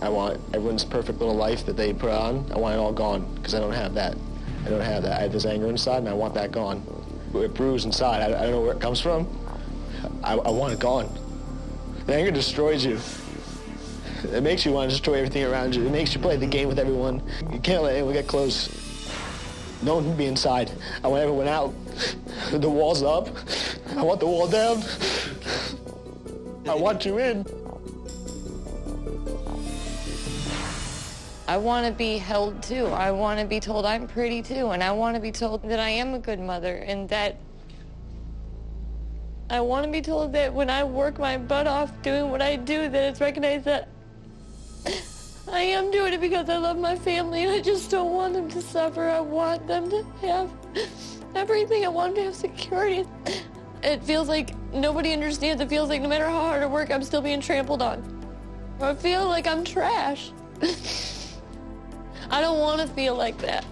[0.00, 3.34] I want everyone's perfect little life that they put on, I want it all gone,
[3.34, 4.16] because I don't have that.
[4.64, 5.18] I don't have that.
[5.18, 6.86] I have this anger inside, and I want that gone.
[7.34, 8.22] It brews inside.
[8.22, 9.28] I, I don't know where it comes from.
[10.22, 11.08] I, I want it gone.
[12.08, 13.00] Anger destroys you.
[14.32, 15.86] It makes you want to destroy everything around you.
[15.86, 17.22] It makes you play the game with everyone.
[17.50, 18.68] You can't let anyone get close.
[19.82, 20.70] No one can be inside.
[21.02, 21.74] I want everyone out.
[22.50, 23.28] The wall's up.
[23.96, 24.82] I want the wall down.
[26.66, 27.46] I want you in.
[31.46, 32.86] I want to be held too.
[32.86, 34.70] I want to be told I'm pretty too.
[34.70, 37.36] And I want to be told that I am a good mother and that
[39.50, 42.56] I want to be told that when I work my butt off doing what I
[42.56, 43.88] do, that it's recognized that
[45.52, 48.48] I am doing it because I love my family and I just don't want them
[48.50, 49.08] to suffer.
[49.08, 50.50] I want them to have
[51.34, 51.84] everything.
[51.84, 53.04] I want them to have security.
[53.82, 55.60] It feels like nobody understands.
[55.60, 58.02] It feels like no matter how hard I work, I'm still being trampled on.
[58.80, 60.32] I feel like I'm trash.
[62.30, 63.66] I don't want to feel like that.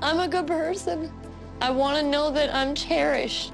[0.00, 1.12] I'm a good person.
[1.60, 3.52] I want to know that I'm cherished.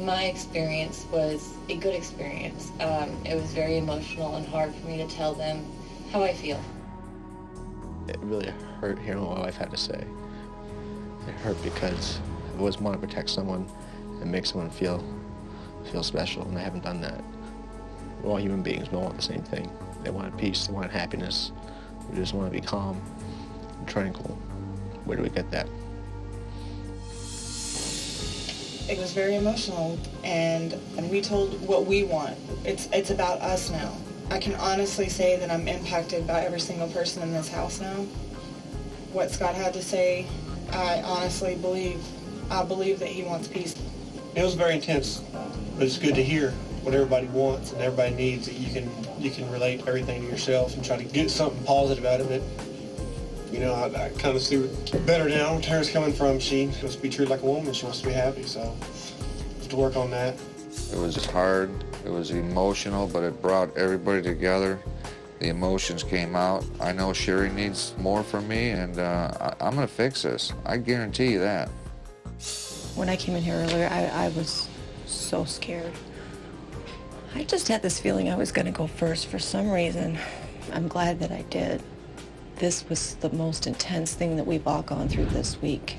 [0.00, 2.72] My experience was a good experience.
[2.80, 5.62] Um, it was very emotional and hard for me to tell them
[6.10, 6.58] how I feel.
[8.08, 10.06] It really hurt hearing what my wife had to say.
[11.28, 12.18] It hurt because
[12.54, 13.68] I always want to protect someone
[14.22, 15.04] and make someone feel
[15.92, 17.22] feel special, and I haven't done that.
[18.22, 18.90] We're all human beings.
[18.90, 19.70] We all want the same thing.
[20.02, 20.66] They want peace.
[20.66, 21.52] They want happiness.
[22.08, 23.00] We just want to be calm
[23.78, 24.34] and tranquil.
[25.04, 25.68] Where do we get that?
[28.90, 32.36] It was very emotional, and, and we told what we want.
[32.64, 33.96] It's, it's about us now.
[34.32, 37.94] I can honestly say that I'm impacted by every single person in this house now.
[39.12, 40.26] What Scott had to say,
[40.72, 42.04] I honestly believe,
[42.50, 43.76] I believe that he wants peace.
[44.34, 45.20] It was very intense,
[45.76, 46.50] but it's good to hear
[46.82, 50.74] what everybody wants and everybody needs that you can you can relate everything to yourself
[50.74, 52.42] and try to get something positive out of it.
[53.50, 54.68] You know, I, I kind of see
[55.06, 56.38] better now where Tara's coming from.
[56.38, 57.72] She wants to be treated like a woman.
[57.72, 58.44] She wants to be happy.
[58.44, 60.36] So, have to work on that.
[60.92, 61.70] It was hard.
[62.04, 64.78] It was emotional, but it brought everybody together.
[65.40, 66.64] The emotions came out.
[66.80, 70.52] I know Sherry needs more from me, and uh, I, I'm going to fix this.
[70.64, 71.68] I guarantee you that.
[72.94, 74.68] When I came in here earlier, I, I was
[75.06, 75.92] so scared.
[77.34, 80.18] I just had this feeling I was going to go first for some reason.
[80.72, 81.82] I'm glad that I did.
[82.60, 85.96] This was the most intense thing that we've all gone through this week.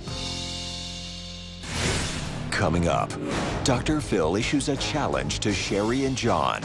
[2.51, 3.11] Coming up,
[3.63, 3.99] Dr.
[3.99, 6.61] Phil issues a challenge to Sherry and John.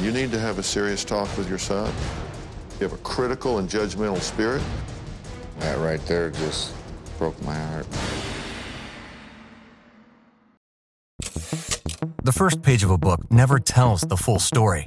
[0.00, 1.92] You need to have a serious talk with your son.
[2.78, 4.62] You have a critical and judgmental spirit.
[5.58, 6.72] That right there just
[7.18, 7.86] broke my heart.
[12.22, 14.86] The first page of a book never tells the full story.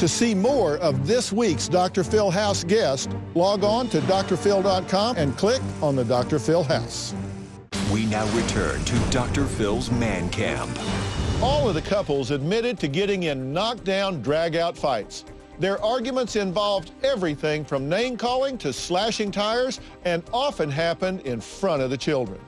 [0.00, 2.02] To see more of this week's Dr.
[2.04, 6.38] Phil House guest, log on to drphil.com and click on the Dr.
[6.38, 7.14] Phil House.
[7.92, 9.44] We now return to Dr.
[9.44, 10.70] Phil's Man Camp.
[11.42, 15.26] All of the couples admitted to getting in knockdown, drag-out fights.
[15.58, 21.82] Their arguments involved everything from name calling to slashing tires and often happened in front
[21.82, 22.40] of the children.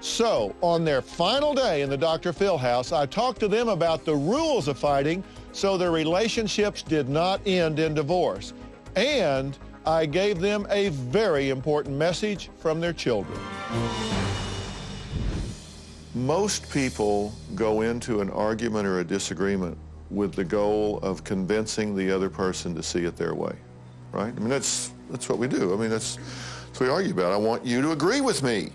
[0.00, 2.32] So, on their final day in the Dr.
[2.32, 7.08] Phil house, I talked to them about the rules of fighting so their relationships did
[7.08, 8.52] not end in divorce.
[8.96, 13.38] And I gave them a very important message from their children.
[16.14, 19.78] Most people go into an argument or a disagreement
[20.10, 23.54] with the goal of convincing the other person to see it their way,
[24.12, 24.34] right?
[24.36, 25.72] I mean, that's, that's what we do.
[25.72, 26.16] I mean, that's,
[26.66, 27.32] that's what we argue about.
[27.32, 28.70] I want you to agree with me.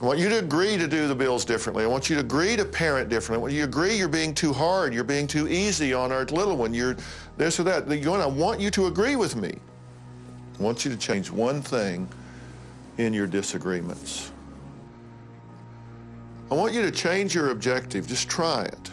[0.00, 1.82] I want you to agree to do the bills differently.
[1.82, 3.38] I want you to agree to parent differently.
[3.38, 4.92] I want you to agree you're being too hard.
[4.92, 6.74] You're being too easy on our little one.
[6.74, 6.96] You're
[7.38, 7.88] this or that.
[7.88, 9.54] You're I want you to agree with me.
[10.58, 12.06] I want you to change one thing
[12.98, 14.32] in your disagreements.
[16.50, 18.06] I want you to change your objective.
[18.06, 18.90] Just try it.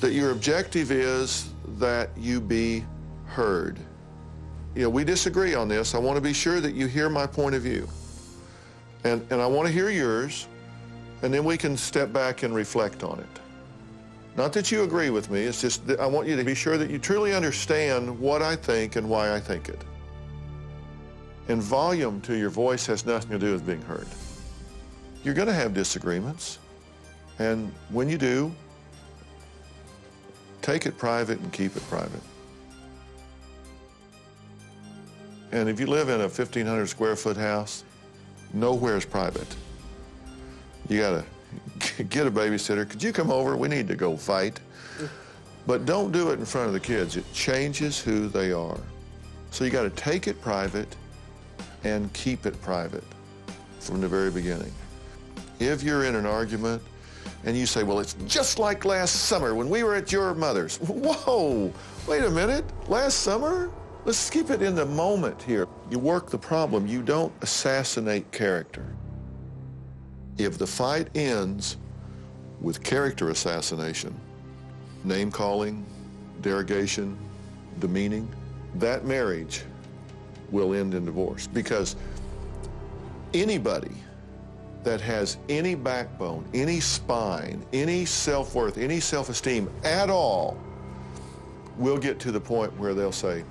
[0.00, 2.84] That your objective is that you be
[3.24, 3.78] heard.
[4.74, 5.94] You know, we disagree on this.
[5.94, 7.88] I want to be sure that you hear my point of view.
[9.04, 10.46] And, and I want to hear yours,
[11.22, 13.40] and then we can step back and reflect on it.
[14.36, 16.78] Not that you agree with me, it's just that I want you to be sure
[16.78, 19.82] that you truly understand what I think and why I think it.
[21.48, 24.06] And volume to your voice has nothing to do with being heard.
[25.24, 26.58] You're going to have disagreements,
[27.38, 28.54] and when you do,
[30.62, 32.22] take it private and keep it private.
[35.52, 37.84] And if you live in a 1,500 square foot house,
[38.52, 39.54] nowhere is private.
[40.88, 41.24] You got
[41.96, 42.88] to get a babysitter.
[42.88, 43.56] Could you come over?
[43.56, 44.60] We need to go fight.
[45.66, 47.16] But don't do it in front of the kids.
[47.16, 48.78] It changes who they are.
[49.50, 50.96] So you got to take it private
[51.84, 53.04] and keep it private
[53.78, 54.72] from the very beginning.
[55.58, 56.82] If you're in an argument
[57.44, 60.76] and you say, well, it's just like last summer when we were at your mother's.
[60.80, 61.72] Whoa,
[62.06, 63.70] wait a minute, last summer?
[64.06, 65.68] Let's keep it in the moment here.
[65.90, 66.86] You work the problem.
[66.86, 68.86] You don't assassinate character.
[70.38, 71.76] If the fight ends
[72.62, 74.18] with character assassination,
[75.04, 75.84] name calling,
[76.40, 77.18] derogation,
[77.78, 78.26] demeaning,
[78.76, 79.64] that marriage
[80.50, 81.94] will end in divorce because
[83.34, 83.94] anybody
[84.82, 90.56] that has any backbone, any spine, any self-worth, any self-esteem at all
[91.76, 93.44] will get to the point where they'll say,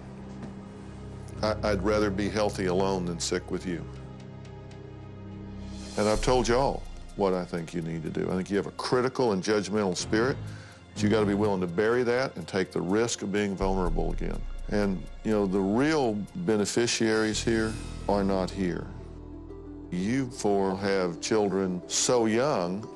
[1.42, 3.84] I'd rather be healthy alone than sick with you.
[5.98, 6.84] And I've told y'all
[7.16, 8.30] what I think you need to do.
[8.32, 10.38] I think you have a critical and judgmental spirit,
[10.94, 13.56] but you got to be willing to bury that and take the risk of being
[13.56, 14.40] vulnerable again.
[14.70, 17.74] And, you know, the real beneficiaries here
[18.08, 18.88] are not here.
[19.92, 22.88] You four have children so young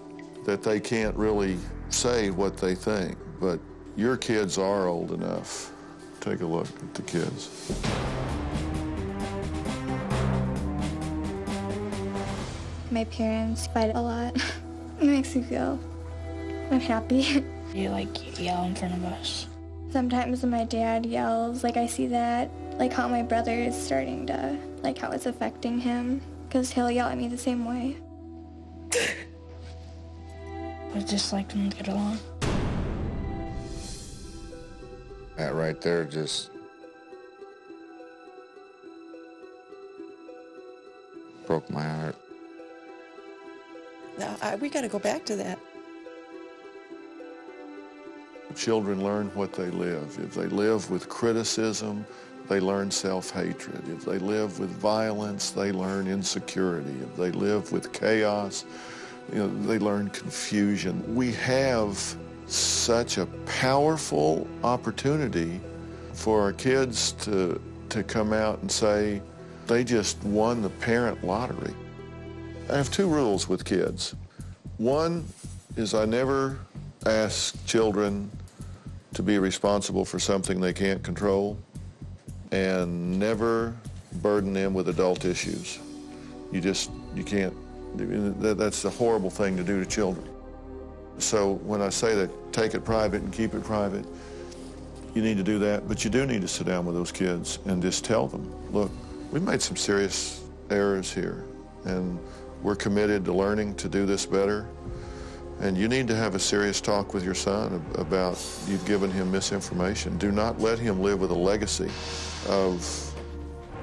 [0.46, 1.58] that they can't really
[1.90, 3.60] say what they think, but
[3.96, 5.72] your kids are old enough.
[6.20, 7.50] Take a look at the kids.
[12.94, 14.36] My parents fight a lot.
[15.02, 15.80] it makes me feel
[16.70, 17.44] unhappy.
[17.74, 19.48] You like yell in front of us.
[19.90, 24.56] Sometimes my dad yells, like I see that, like how my brother is starting to,
[24.84, 27.98] like how it's affecting him, because he'll yell at me the same way.
[30.94, 32.20] I just like them to get along.
[35.38, 36.52] That right there just
[41.48, 42.23] broke my heart.
[44.18, 45.60] No, I, we got to go back to that.
[48.56, 50.18] Children learn what they live.
[50.20, 52.06] If they live with criticism,
[52.48, 53.88] they learn self-hatred.
[53.90, 56.96] If they live with violence, they learn insecurity.
[57.02, 58.66] If they live with chaos,
[59.32, 61.16] you know, they learn confusion.
[61.16, 61.98] We have
[62.46, 65.60] such a powerful opportunity
[66.12, 69.22] for our kids to, to come out and say,
[69.66, 71.74] they just won the parent lottery.
[72.70, 74.16] I have two rules with kids.
[74.78, 75.26] One
[75.76, 76.58] is I never
[77.06, 78.32] ask children
[79.14, 81.58] to be responsible for something they can't control
[82.52, 83.76] and never
[84.22, 85.80] burden them with adult issues.
[86.52, 87.54] You just, you can't,
[87.96, 90.28] that's a horrible thing to do to children.
[91.20, 94.06] So when I say that take it private and keep it private,
[95.14, 97.60] you need to do that, but you do need to sit down with those kids
[97.66, 98.90] and just tell them, look,
[99.32, 101.44] we made some serious errors here,
[101.86, 102.18] and
[102.64, 104.68] we're committed to learning to do this better.
[105.60, 109.32] And you need to have a serious talk with your son about you've given him
[109.32, 110.18] misinformation.
[110.18, 111.92] Do not let him live with a legacy
[112.50, 113.14] of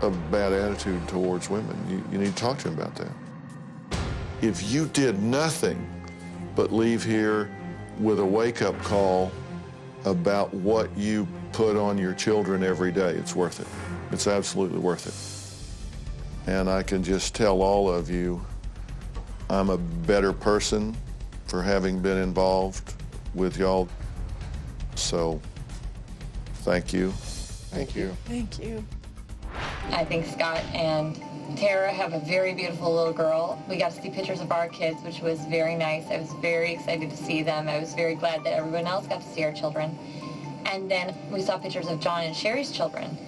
[0.03, 1.77] a bad attitude towards women.
[1.89, 3.13] You, you need to talk to him about that.
[4.43, 5.87] If you did nothing
[6.57, 7.51] but leave here
[7.99, 9.31] with a wake-up call
[10.05, 13.67] about what you put on your children every day, it's worth it.
[14.13, 16.51] It's absolutely worth it.
[16.51, 18.45] And I can just tell all of you,
[19.51, 20.97] I'm a better person
[21.49, 22.95] for having been involved
[23.35, 23.89] with y'all.
[24.95, 25.41] So,
[26.63, 27.11] thank you.
[27.11, 28.17] Thank you.
[28.27, 28.85] Thank you.
[29.91, 31.21] I think Scott and
[31.57, 33.61] Tara have a very beautiful little girl.
[33.69, 36.07] We got to see pictures of our kids, which was very nice.
[36.07, 37.69] I was very excited to see them.
[37.69, 39.99] I was very glad that everyone else got to see our children.
[40.67, 43.19] And then we saw pictures of John and Sherry's children.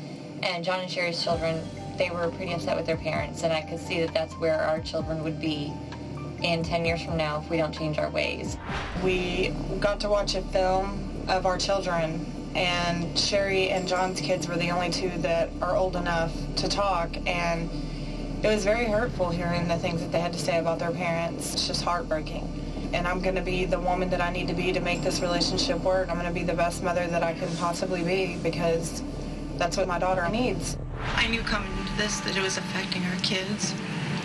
[0.44, 1.60] And John and Sherry's children,
[1.98, 3.42] they were pretty upset with their parents.
[3.42, 5.72] And I could see that that's where our children would be
[6.42, 8.56] in 10 years from now if we don't change our ways.
[9.02, 14.56] We got to watch a film of our children and Sherry and John's kids were
[14.56, 17.70] the only two that are old enough to talk and
[18.42, 21.54] it was very hurtful hearing the things that they had to say about their parents.
[21.54, 22.90] It's just heartbreaking.
[22.92, 25.20] And I'm going to be the woman that I need to be to make this
[25.20, 26.08] relationship work.
[26.08, 29.02] I'm going to be the best mother that I can possibly be because
[29.58, 30.76] that's what my daughter needs.
[31.14, 33.74] I knew coming into this that it was affecting our kids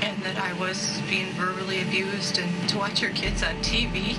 [0.07, 4.17] and that I was being verbally abused and to watch your kids on TV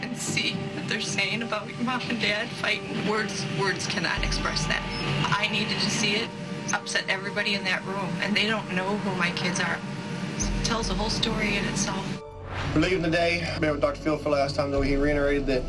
[0.00, 3.06] and see what they're saying about your mom and dad fighting.
[3.06, 4.82] Words, words cannot express that.
[5.38, 6.28] I needed to see it
[6.72, 9.78] upset everybody in that room and they don't know who my kids are.
[10.38, 12.22] It tells the whole story in itself.
[12.74, 13.46] We're leaving today.
[13.54, 14.00] I met with Dr.
[14.00, 14.80] Phil for the last time, though.
[14.80, 15.62] He reiterated that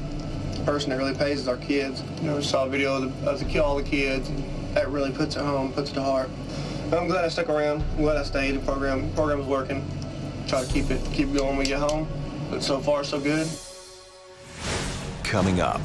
[0.54, 2.02] the person that really pays is our kids.
[2.22, 4.90] You know, we saw a video of, the, of the, all the kids, and that
[4.90, 6.30] really puts it home, puts it to heart.
[6.94, 7.84] But I'm glad I stuck around.
[7.98, 8.52] I'm glad I stayed.
[8.52, 9.84] The program, the program is working.
[10.48, 12.08] Try to keep it, keep going when we get home.
[12.52, 13.48] But so far, so good.
[15.24, 15.82] Coming up.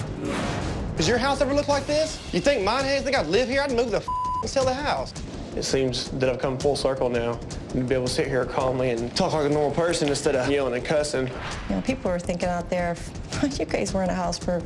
[0.98, 2.20] Does your house ever look like this?
[2.34, 3.04] You think mine has?
[3.04, 3.62] Think I'd live here?
[3.62, 4.06] I'd move the f
[4.42, 5.14] and sell the house.
[5.56, 7.40] It seems that I've come full circle now
[7.70, 10.50] to be able to sit here calmly and talk like a normal person instead of
[10.50, 11.28] yelling and cussing.
[11.70, 12.98] You know, people are thinking out there,
[13.58, 14.60] you guys were in a house for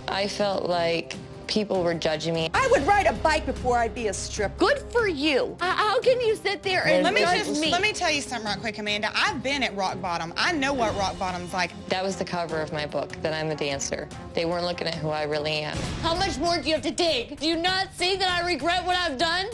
[0.09, 1.15] I felt like
[1.53, 2.49] people were judging me.
[2.55, 4.55] I would ride a bike before I'd be a stripper.
[4.57, 5.55] Good for you.
[5.61, 7.71] How can you sit there and let me judge just me?
[7.71, 9.13] let me tell you something real quick, Amanda.
[9.15, 10.33] I've been at rock bottom.
[10.39, 11.71] I know what rock bottom's like.
[11.89, 14.09] That was the cover of my book, that I'm a dancer.
[14.33, 15.77] They weren't looking at who I really am.
[16.01, 17.39] How much more do you have to take?
[17.39, 19.49] Do you not see that I regret what I've done?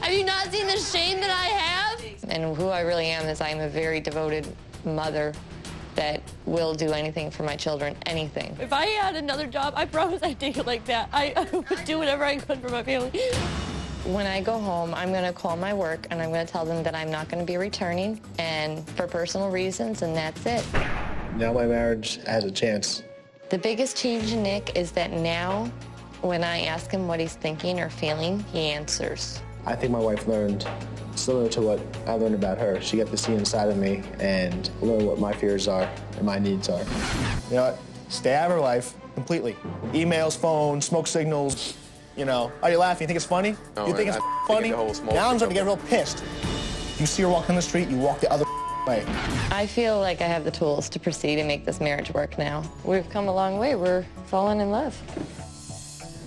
[0.00, 2.24] Have you not seen the shame that I have?
[2.30, 4.44] And who I really am is I'm a very devoted
[4.84, 5.32] mother
[5.96, 8.56] that will do anything for my children, anything.
[8.60, 11.08] If I had another job, I promise I'd take it like that.
[11.12, 13.10] I, I would do whatever I could for my family.
[14.04, 16.64] When I go home, I'm going to call my work and I'm going to tell
[16.64, 20.64] them that I'm not going to be returning and for personal reasons, and that's it.
[21.36, 23.02] Now my marriage has a chance.
[23.50, 25.70] The biggest change in Nick is that now,
[26.20, 29.40] when I ask him what he's thinking or feeling, he answers.
[29.66, 30.66] I think my wife learned
[31.16, 32.80] similar to what I learned about her.
[32.80, 36.38] She got to see inside of me and learn what my fears are and my
[36.38, 36.82] needs are.
[37.48, 37.78] You know what?
[38.08, 39.56] Stay out of her life completely.
[39.92, 41.76] Emails, phone, smoke signals.
[42.16, 43.04] You know, are you laughing?
[43.04, 43.56] You think it's funny?
[43.76, 44.70] No, you think man, it's I funny?
[44.70, 46.22] think the whole now I'm is starting to get real pissed.
[47.00, 48.44] You see her walking on the street, you walk the other
[48.86, 49.04] way.
[49.50, 52.62] I feel like I have the tools to proceed and make this marriage work now.
[52.84, 53.74] We've come a long way.
[53.74, 55.00] We're falling in love.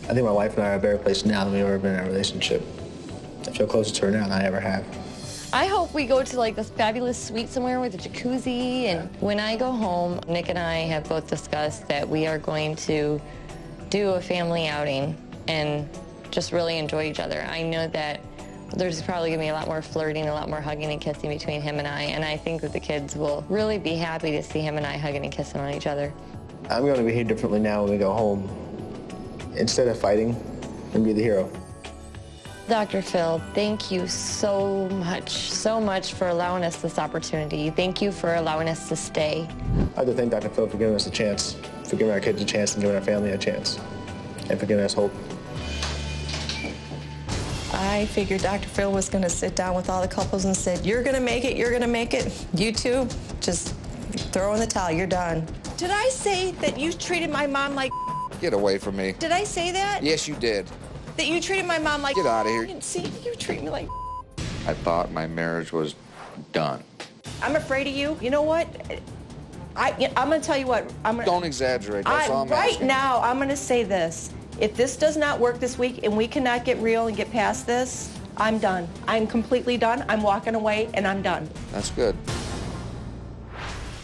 [0.09, 1.93] I think my wife and I are a better place now than we've ever been
[1.93, 2.63] in a relationship.
[3.47, 4.85] I feel closer to her now than I ever have.
[5.53, 8.83] I hope we go to like this fabulous suite somewhere with a jacuzzi.
[8.83, 12.75] And when I go home, Nick and I have both discussed that we are going
[12.87, 13.21] to
[13.89, 15.15] do a family outing
[15.47, 15.87] and
[16.29, 17.47] just really enjoy each other.
[17.49, 18.19] I know that
[18.75, 21.29] There's probably going to be a lot more flirting, a lot more hugging and kissing
[21.29, 24.43] between him and I, and I think that the kids will really be happy to
[24.43, 26.13] see him and I hugging and kissing on each other.
[26.69, 28.49] I'm going to behave differently now when we go home.
[29.55, 30.35] Instead of fighting,
[30.93, 31.49] and be the hero.
[32.67, 33.01] Dr.
[33.01, 37.69] Phil, thank you so much, so much for allowing us this opportunity.
[37.69, 39.47] Thank you for allowing us to stay.
[39.95, 40.49] I'd like to thank Dr.
[40.49, 41.55] Phil for giving us a chance,
[41.85, 43.79] for giving our kids a chance and giving our family a chance,
[44.49, 45.13] and for giving us hope.
[47.71, 48.67] I figured Dr.
[48.67, 51.21] Phil was going to sit down with all the couples and said, you're going to
[51.21, 52.45] make it, you're going to make it.
[52.53, 53.07] You two,
[53.39, 53.75] just
[54.33, 55.47] throw in the towel, you're done.
[55.77, 57.91] Did I say that you treated my mom like
[58.41, 59.13] Get away from me.
[59.17, 60.03] Did I say that?
[60.03, 60.69] Yes, you did.
[61.17, 62.81] That you treated my mom like Get out of here.
[62.81, 63.87] See, you treat me like
[64.67, 65.95] I thought my marriage was
[66.51, 66.83] done.
[67.41, 68.17] I'm afraid of you.
[68.21, 68.67] You know what?
[69.75, 70.91] I, I'm going to tell you what.
[71.05, 72.05] I'm gonna, Don't exaggerate.
[72.05, 72.87] That's I, all I'm right asking.
[72.87, 74.31] now, I'm going to say this.
[74.59, 77.65] If this does not work this week and we cannot get real and get past
[77.65, 78.87] this, I'm done.
[79.07, 80.03] I'm completely done.
[80.09, 81.49] I'm walking away and I'm done.
[81.71, 82.15] That's good.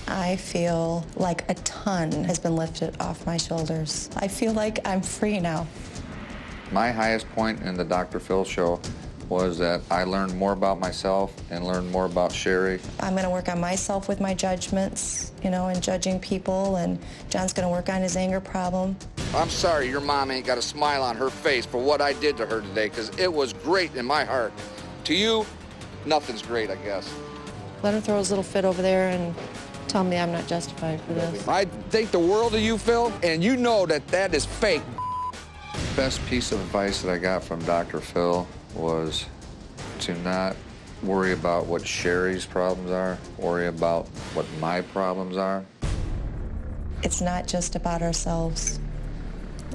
[0.07, 4.09] I feel like a ton has been lifted off my shoulders.
[4.15, 5.67] I feel like I'm free now.
[6.73, 8.19] My highest point in the Dr.
[8.19, 8.81] Phil show
[9.29, 12.79] was that I learned more about myself and learned more about Sherry.
[12.99, 16.97] I'm going to work on myself with my judgments, you know, and judging people, and
[17.29, 18.97] John's going to work on his anger problem.
[19.35, 22.37] I'm sorry your mom ain't got a smile on her face for what I did
[22.37, 24.51] to her today, because it was great in my heart.
[25.03, 25.45] To you,
[26.07, 27.07] nothing's great, I guess.
[27.83, 29.35] Let her throw his little fit over there and
[29.87, 31.47] tell me I'm not justified for this.
[31.47, 34.81] I think the world of you, Phil, and you know that that is fake.
[35.95, 37.99] Best piece of advice that I got from Dr.
[37.99, 39.27] Phil was
[39.99, 40.55] to not
[41.03, 45.63] worry about what Sherry's problems are, worry about what my problems are.
[47.03, 48.79] It's not just about ourselves.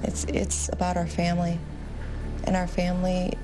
[0.03, 1.61] It's it's about our family.
[2.45, 3.35] And our family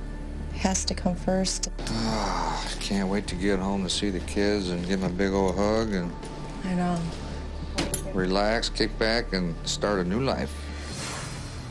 [0.54, 1.70] has to come first.
[1.88, 5.32] Ah, can't wait to get home to see the kids and give them a big
[5.32, 6.10] old hug and
[6.64, 6.98] I know.
[8.12, 10.63] relax, kick back, and start a new life.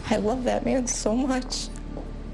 [0.09, 1.69] I love that man so much.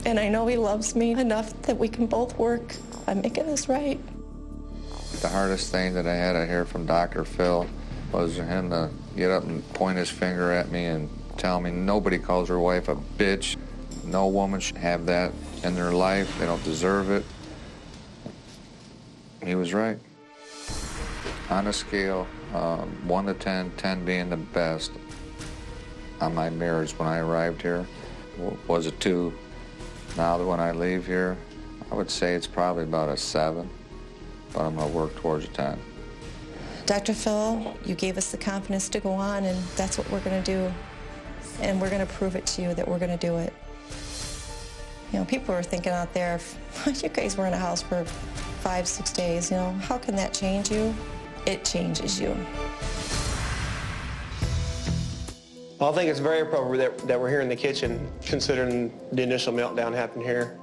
[0.06, 2.76] And I know he loves me enough that we can both work
[3.08, 4.00] on making this right.
[5.22, 7.26] The hardest thing that I had to hear from Dr.
[7.26, 7.68] Phil
[8.12, 12.18] was him to get up and point his finger at me and tell me nobody
[12.18, 13.58] calls her wife a bitch.
[14.06, 16.40] No woman should have that in their life.
[16.40, 17.26] They don't deserve it.
[19.44, 19.98] He was right.
[21.50, 24.92] On a scale, um, 1 to 10, 10 being the best,
[26.22, 27.86] on my marriage when I arrived here
[28.68, 29.34] was a 2.
[30.18, 31.38] Now that when I leave here,
[31.92, 33.70] I would say it's probably about a 7
[34.54, 35.80] but I'm going to work towards a 10.
[36.86, 37.14] Dr.
[37.14, 40.52] Phil, you gave us the confidence to go on, and that's what we're going to
[40.52, 40.74] do.
[41.62, 43.54] And we're going to prove it to you that we're going to do it.
[45.12, 46.40] You know, people are thinking out there,
[46.86, 50.34] you guys were in a house for five, six days, you know, how can that
[50.34, 50.94] change you?
[51.46, 52.36] It changes you.
[55.80, 59.22] Well, I think it's very appropriate that, that we're here in the kitchen, considering the
[59.24, 60.58] initial meltdown happened here.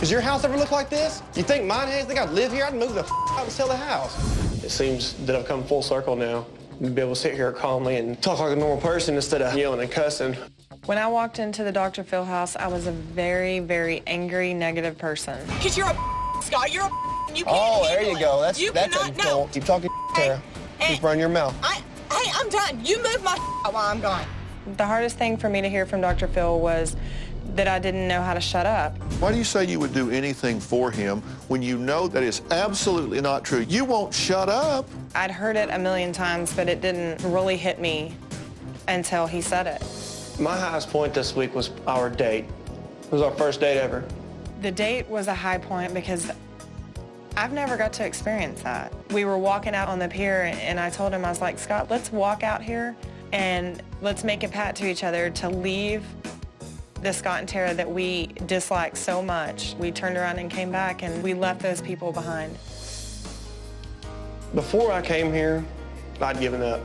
[0.00, 1.22] Does your house ever look like this?
[1.34, 2.04] You think mine has?
[2.04, 2.64] Think I'd live here?
[2.66, 4.14] I'd move the f- out and sell the house.
[4.62, 6.46] It seems that I've come full circle now.
[6.80, 9.80] Be able to sit here calmly and talk like a normal person instead of yelling
[9.80, 10.36] and cussing.
[10.84, 12.04] When I walked into the Dr.
[12.04, 15.38] Phil house, I was a very, very angry, negative person.
[15.46, 15.96] Because you're a
[16.42, 16.90] Scott, you're a
[17.34, 18.20] you can't Oh, there you it.
[18.20, 18.40] go.
[18.42, 19.48] That's you that's cannot, a, no.
[19.52, 20.40] Keep talking, Tara.
[20.80, 21.54] Keep running your mouth.
[21.62, 21.82] I,
[22.28, 22.84] hey, I'm done.
[22.84, 23.36] You move my
[23.70, 24.26] while I'm gone.
[24.76, 26.28] The hardest thing for me to hear from Dr.
[26.28, 26.96] Phil was
[27.54, 28.96] that I didn't know how to shut up.
[29.20, 32.42] Why do you say you would do anything for him when you know that it's
[32.50, 33.64] absolutely not true?
[33.68, 34.86] You won't shut up.
[35.14, 38.14] I'd heard it a million times, but it didn't really hit me
[38.86, 39.82] until he said it.
[40.38, 42.44] My highest point this week was our date.
[43.04, 44.04] It was our first date ever.
[44.60, 46.30] The date was a high point because
[47.38, 48.92] I've never got to experience that.
[49.12, 51.88] We were walking out on the pier and I told him, I was like, Scott,
[51.88, 52.96] let's walk out here
[53.32, 56.02] and let's make a pact to each other to leave
[57.00, 59.76] the Scott and Tara that we dislike so much.
[59.78, 62.54] We turned around and came back and we left those people behind.
[64.52, 65.64] Before I came here,
[66.20, 66.80] I'd given up.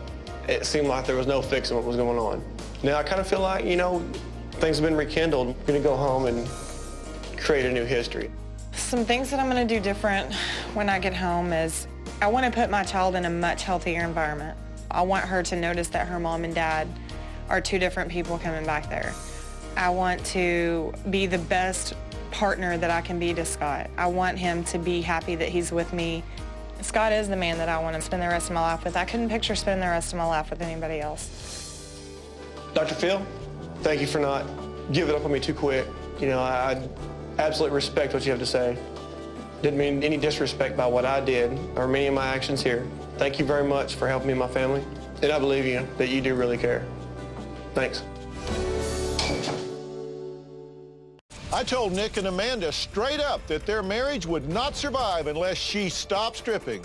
[0.48, 2.44] It seemed like there was no fixing what was going on.
[2.84, 4.08] Now I kind of feel like, you know,
[4.52, 5.48] things have been rekindled.
[5.48, 6.48] I'm going to go home and
[7.40, 8.30] create a new history.
[8.76, 10.34] Some things that I'm going to do different
[10.74, 11.88] when I get home is
[12.22, 14.58] I want to put my child in a much healthier environment.
[14.90, 16.88] I want her to notice that her mom and dad
[17.50, 19.14] are two different people coming back there.
[19.76, 21.94] I want to be the best
[22.32, 23.90] partner that I can be to Scott.
[23.98, 26.24] I want him to be happy that he's with me.
[26.82, 28.98] Scott is the man that I want to spend the rest of my life with.
[28.98, 32.00] I couldn't picture spending the rest of my life with anybody else.
[32.74, 32.96] Dr.
[32.96, 33.26] Phil,
[33.82, 34.46] thank you for not
[34.92, 35.86] giving up on me too quick.
[36.20, 36.88] You know, I,
[37.40, 38.78] absolutely respect what you have to say.
[39.62, 42.86] Didn't mean any disrespect by what I did or many of my actions here.
[43.18, 44.84] Thank you very much for helping me and my family.
[45.22, 46.86] And I believe you that you do really care.
[47.74, 48.04] Thanks.
[51.54, 55.88] I told Nick and Amanda straight up that their marriage would not survive unless she
[55.88, 56.84] stopped stripping.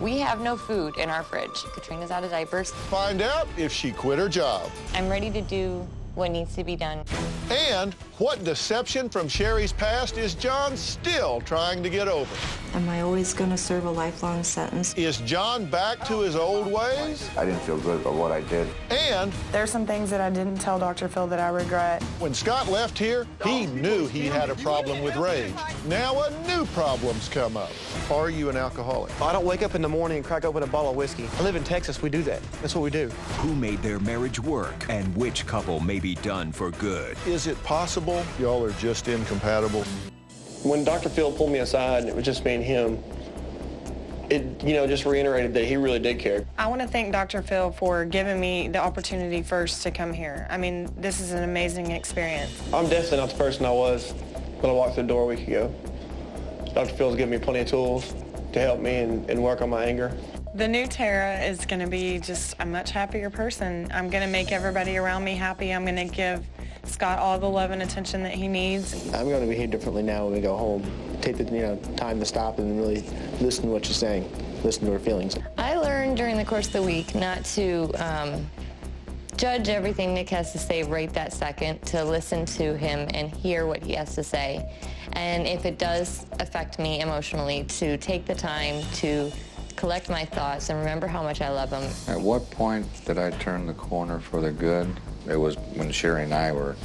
[0.00, 1.64] We have no food in our fridge.
[1.74, 2.70] Katrina's out of diapers.
[2.70, 4.70] Find out if she quit her job.
[4.92, 7.04] I'm ready to do what needs to be done.
[7.50, 12.34] And what deception from Sherry's past is John still trying to get over?
[12.72, 14.94] Am I always going to serve a lifelong sentence?
[14.94, 17.28] Is John back to his old ways?
[17.36, 18.68] I didn't feel good about what I did.
[18.90, 21.08] And There's some things that I didn't tell Dr.
[21.08, 22.02] Phil that I regret.
[22.18, 25.52] when Scott left here, he knew he had a problem with rage.
[25.86, 27.70] Now a new problem's come up.
[28.10, 29.18] Are you an alcoholic?
[29.20, 31.28] I don't wake up in the morning and crack open a bottle of whiskey.
[31.38, 32.00] I live in Texas.
[32.00, 32.40] We do that.
[32.62, 33.08] That's what we do.
[33.38, 37.16] Who made their marriage work and which couple may be done for good?
[37.26, 38.05] Is it possible
[38.38, 39.82] y'all are just incompatible?
[40.62, 41.08] When Dr.
[41.08, 43.02] Phil pulled me aside it was just me and him,
[44.30, 46.44] it, you know, just reiterated that he really did care.
[46.58, 47.42] I want to thank Dr.
[47.42, 50.46] Phil for giving me the opportunity first to come here.
[50.50, 52.52] I mean, this is an amazing experience.
[52.72, 54.12] I'm definitely not the person I was
[54.60, 55.72] when I walked through the door a week ago.
[56.74, 56.94] Dr.
[56.94, 58.14] Phil's given me plenty of tools
[58.52, 60.16] to help me and, and work on my anger.
[60.54, 63.88] The new Tara is going to be just a much happier person.
[63.92, 65.72] I'm going to make everybody around me happy.
[65.72, 66.44] I'm going to give
[66.86, 68.94] Scott all the love and attention that he needs.
[69.12, 70.84] I'm going to behave differently now when we go home.
[71.20, 73.04] Take the you know time to stop and really
[73.40, 74.30] listen to what she's saying,
[74.62, 75.36] listen to her feelings.
[75.58, 78.46] I learned during the course of the week not to um,
[79.36, 83.66] judge everything Nick has to say right that second, to listen to him and hear
[83.66, 84.72] what he has to say.
[85.12, 89.30] And if it does affect me emotionally, to take the time to
[89.76, 91.84] collect my thoughts and remember how much I love him.
[92.08, 94.88] At what point did I turn the corner for the good?
[95.28, 96.76] It was when Sherry and I were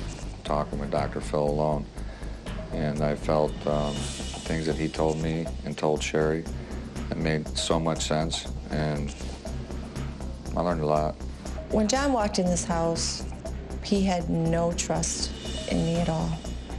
[0.43, 1.21] talking with Dr.
[1.21, 1.85] Phil alone.
[2.73, 6.43] And I felt um, things that he told me and told Sherry
[7.09, 8.47] that made so much sense.
[8.71, 9.13] And
[10.55, 11.15] I learned a lot.
[11.69, 13.23] When John walked in this house,
[13.83, 15.31] he had no trust
[15.69, 16.31] in me at all.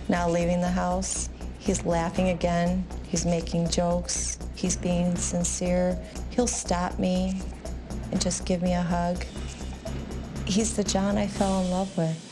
[0.08, 2.84] Now leaving the house, he's laughing again.
[3.06, 4.38] He's making jokes.
[4.54, 5.98] He's being sincere.
[6.30, 7.40] He'll stop me
[8.10, 9.24] and just give me a hug.
[10.46, 12.31] He's the John I fell in love with.